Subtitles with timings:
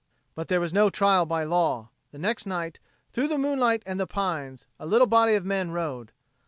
[0.33, 1.89] But there was no trial by law.
[2.11, 2.79] The next night,
[3.13, 6.11] through the moonlight and the pines, a little body of men rode.